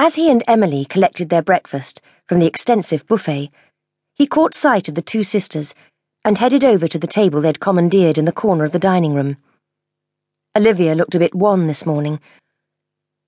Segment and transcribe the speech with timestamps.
[0.00, 3.50] As he and Emily collected their breakfast from the extensive buffet,
[4.14, 5.74] he caught sight of the two sisters
[6.24, 9.38] and headed over to the table they'd commandeered in the corner of the dining room.
[10.56, 12.20] Olivia looked a bit wan this morning.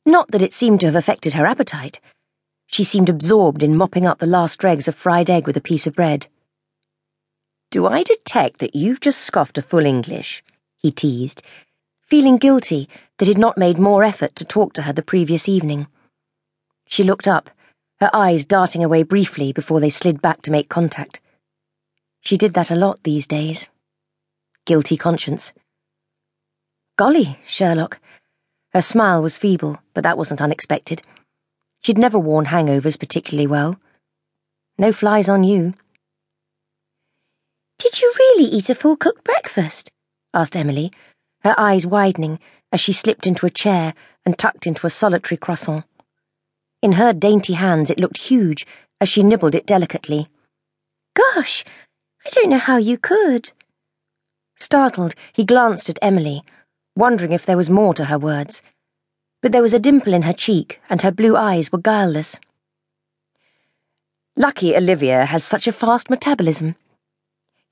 [0.07, 2.01] Not that it seemed to have affected her appetite.
[2.69, 5.89] She seemed absorbed in mopping up the last dregs of fried egg with a piece
[5.89, 6.29] of bread.
[7.73, 10.45] Do I detect that you've just scoffed a full English?
[10.77, 11.43] he teased,
[12.01, 15.89] feeling guilty that he'd not made more effort to talk to her the previous evening.
[16.91, 17.51] She looked up,
[18.01, 21.21] her eyes darting away briefly before they slid back to make contact.
[22.21, 23.69] She did that a lot these days.
[24.67, 25.53] Guilty conscience.
[26.99, 28.01] Golly, Sherlock.
[28.73, 31.03] Her smile was feeble, but that wasn't unexpected.
[31.81, 33.81] She'd never worn hangovers particularly well.
[34.77, 35.75] No flies on you.
[37.79, 39.93] Did you really eat a full cooked breakfast?
[40.35, 40.91] asked Emily,
[41.45, 42.41] her eyes widening
[42.73, 43.95] as she slipped into a chair
[44.27, 45.85] and tucked into a solitary croissant.
[46.83, 48.67] In her dainty hands it looked huge
[49.01, 50.29] as she nibbled it delicately.
[51.15, 51.65] Gosh,
[52.27, 53.53] I don't know how you could.
[54.57, 56.43] Startled, he glanced at Emily,
[56.95, 58.63] wondering if there was more to her words.
[59.43, 62.39] But there was a dimple in her cheek, and her blue eyes were guileless.
[64.37, 66.77] Lucky Olivia has such a fast metabolism.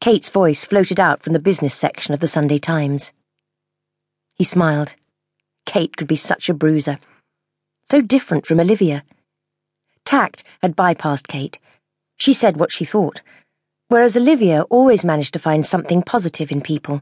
[0.01, 3.13] Kate's voice floated out from the business section of the Sunday Times.
[4.35, 4.95] He smiled.
[5.67, 6.99] Kate could be such a bruiser.
[7.91, 9.03] So different from Olivia.
[10.05, 11.59] Tact had bypassed Kate.
[12.19, 13.23] She said what she thought,
[13.89, 17.01] whereas Olivia always managed to find something positive in people.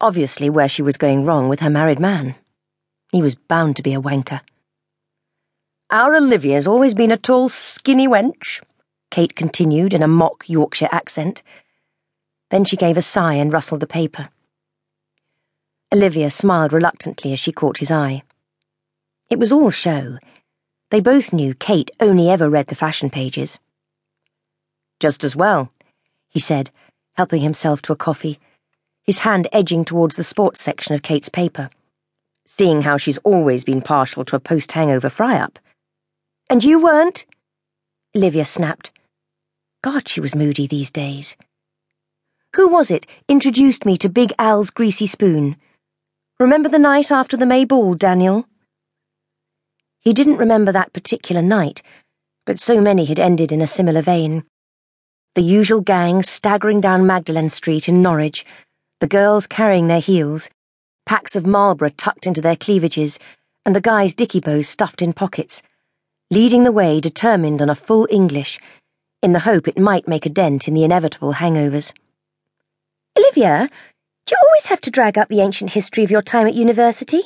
[0.00, 2.34] Obviously, where she was going wrong with her married man.
[3.10, 4.40] He was bound to be a wanker.
[5.90, 8.62] Our Olivia's always been a tall, skinny wench,
[9.10, 11.42] Kate continued in a mock Yorkshire accent.
[12.50, 14.30] Then she gave a sigh and rustled the paper.
[15.92, 18.22] Olivia smiled reluctantly as she caught his eye.
[19.32, 20.18] It was all show.
[20.90, 23.58] They both knew Kate only ever read the fashion pages.
[25.00, 25.72] Just as well,
[26.28, 26.70] he said,
[27.14, 28.38] helping himself to a coffee,
[29.02, 31.70] his hand edging towards the sports section of Kate's paper.
[32.46, 35.58] Seeing how she's always been partial to a post hangover fry up.
[36.50, 37.24] And you weren't?
[38.14, 38.90] Livia snapped.
[39.82, 41.38] God, she was moody these days.
[42.56, 45.56] Who was it introduced me to Big Al's greasy spoon?
[46.38, 48.46] Remember the night after the May ball, Daniel?
[50.02, 51.80] He didn't remember that particular night,
[52.44, 54.42] but so many had ended in a similar vein.
[55.36, 58.44] The usual gang staggering down Magdalen Street in Norwich,
[58.98, 60.50] the girls carrying their heels,
[61.06, 63.20] packs of Marlboro tucked into their cleavages,
[63.64, 65.62] and the guys' dicky bows stuffed in pockets,
[66.32, 68.58] leading the way determined on a full English,
[69.22, 71.92] in the hope it might make a dent in the inevitable hangovers.
[73.16, 73.68] Olivia,
[74.26, 77.22] do you always have to drag up the ancient history of your time at university?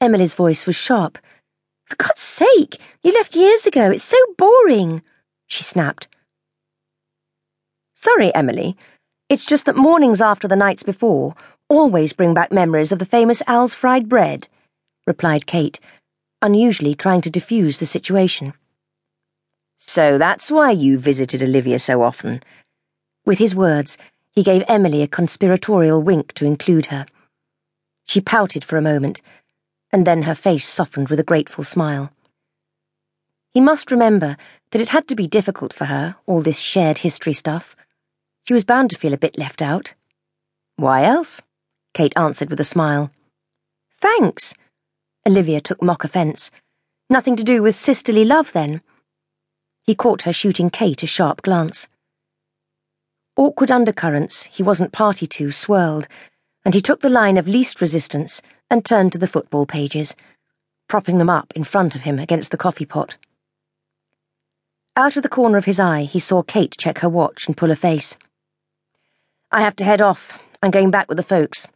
[0.00, 1.18] Emily's voice was sharp.
[1.92, 3.90] For God's sake, you left years ago.
[3.90, 5.02] It's so boring,
[5.46, 6.08] she snapped.
[7.94, 8.78] Sorry, Emily.
[9.28, 11.34] It's just that mornings after the nights before
[11.68, 14.48] always bring back memories of the famous Al's fried bread,
[15.06, 15.80] replied Kate,
[16.40, 18.54] unusually trying to diffuse the situation.
[19.76, 22.42] So that's why you visited Olivia so often.
[23.26, 23.98] With his words,
[24.30, 27.04] he gave Emily a conspiratorial wink to include her.
[28.04, 29.20] She pouted for a moment,
[29.92, 32.10] and then her face softened with a grateful smile.
[33.52, 34.36] He must remember
[34.70, 37.76] that it had to be difficult for her, all this shared history stuff.
[38.44, 39.94] She was bound to feel a bit left out.
[40.76, 41.42] Why else?
[41.92, 43.10] Kate answered with a smile.
[44.00, 44.54] Thanks.
[45.26, 46.50] Olivia took mock offence.
[47.10, 48.80] Nothing to do with sisterly love, then?
[49.84, 51.88] He caught her shooting Kate a sharp glance.
[53.36, 56.08] Awkward undercurrents he wasn't party to swirled,
[56.64, 58.40] and he took the line of least resistance
[58.72, 60.16] and turned to the football pages,
[60.88, 63.18] propping them up in front of him against the coffee pot.
[64.96, 67.70] Out of the corner of his eye, he saw Kate check her watch and pull
[67.70, 68.16] a face.
[69.50, 70.38] I have to head off.
[70.62, 71.66] I'm going back with the folks.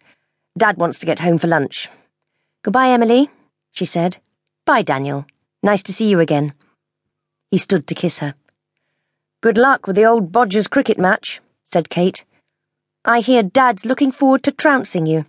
[0.57, 1.91] Dad wants to get home for lunch.
[2.63, 3.31] Goodbye, Emily,
[3.73, 4.17] she said.
[4.65, 5.27] Bye, Daniel.
[5.63, 6.55] Nice to see you again.
[7.51, 8.35] He stood to kiss her.
[9.43, 12.25] Good luck with the old Bodgers cricket match said Kate.
[13.05, 15.27] I hear Dad's looking forward to trouncing you.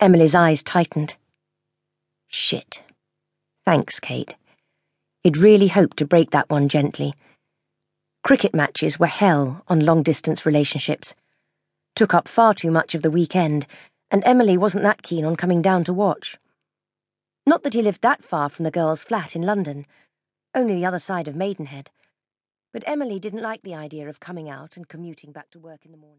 [0.00, 1.16] Emily's eyes tightened.
[2.28, 2.84] Shit.
[3.64, 4.36] Thanks, Kate.
[5.24, 7.14] He'd really hoped to break that one gently.
[8.22, 11.16] Cricket matches were hell on long distance relationships.
[11.96, 13.66] Took up far too much of the weekend,
[14.08, 16.38] and Emily wasn't that keen on coming down to watch.
[17.44, 19.84] Not that he lived that far from the girls' flat in London,
[20.54, 21.90] only the other side of Maidenhead.
[22.72, 25.90] But Emily didn't like the idea of coming out and commuting back to work in
[25.90, 26.16] the morning.